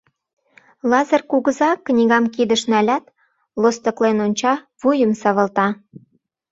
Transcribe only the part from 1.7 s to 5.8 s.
книгам кидыш налят, лостыклен онча, вуйым савалта.